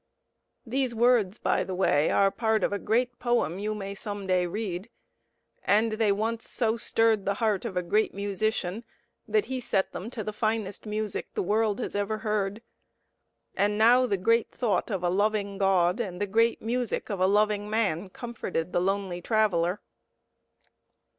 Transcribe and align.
These 0.65 0.95
words, 0.95 1.37
by 1.37 1.63
the 1.63 1.75
way, 1.75 2.09
are 2.09 2.25
a 2.25 2.31
part 2.31 2.63
of 2.63 2.73
a 2.73 2.79
great 2.79 3.19
poem 3.19 3.59
you 3.59 3.75
may 3.75 3.93
some 3.93 4.25
day 4.25 4.47
read. 4.47 4.89
And 5.63 5.91
they 5.91 6.11
once 6.11 6.49
so 6.49 6.75
stirred 6.75 7.23
the 7.23 7.35
heart 7.35 7.65
of 7.65 7.77
a 7.77 7.83
great 7.83 8.11
musician 8.11 8.83
that 9.27 9.45
he 9.45 9.61
set 9.61 9.91
them 9.91 10.09
to 10.09 10.23
the 10.23 10.33
finest 10.33 10.87
music 10.87 11.27
the 11.35 11.43
world 11.43 11.79
has 11.79 11.95
ever 11.95 12.17
heard. 12.17 12.63
And 13.55 13.77
now 13.77 14.07
the 14.07 14.17
great 14.17 14.49
thought 14.51 14.89
of 14.89 15.03
a 15.03 15.09
loving 15.11 15.59
God 15.59 15.99
and 15.99 16.19
the 16.19 16.25
great 16.25 16.63
music 16.63 17.11
of 17.11 17.19
a 17.19 17.27
loving 17.27 17.69
man 17.69 18.09
comforted 18.09 18.73
the 18.73 18.81
lonely 18.81 19.21
traveller. 19.21 19.81